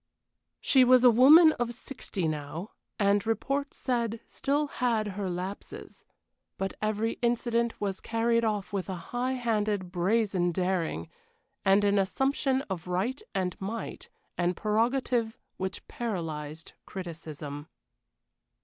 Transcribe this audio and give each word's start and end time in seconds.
She 0.59 0.83
was 0.83 1.03
a 1.03 1.11
woman 1.11 1.51
of 1.59 1.75
sixty 1.75 2.27
now, 2.27 2.71
and, 2.97 3.23
report 3.27 3.71
said, 3.75 4.19
still 4.25 4.65
had 4.65 5.09
her 5.09 5.29
lapses. 5.29 6.05
But 6.57 6.73
every 6.81 7.19
incident 7.21 7.79
was 7.79 8.01
carried 8.01 8.43
off 8.43 8.73
with 8.73 8.89
a 8.89 8.95
high 9.13 9.33
handed, 9.33 9.91
brazen 9.91 10.51
daring, 10.51 11.07
and 11.63 11.83
an 11.83 11.99
assumption 11.99 12.63
of 12.63 12.87
right 12.87 13.21
and 13.35 13.55
might 13.61 14.09
and 14.39 14.57
prerogative 14.57 15.37
which 15.57 15.87
paralyzed 15.87 16.73
criticism. 16.87 17.67